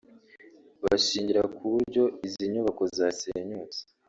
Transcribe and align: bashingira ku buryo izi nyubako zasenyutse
bashingira 0.83 1.41
ku 1.55 1.63
buryo 1.73 2.03
izi 2.25 2.43
nyubako 2.53 2.83
zasenyutse 2.97 3.79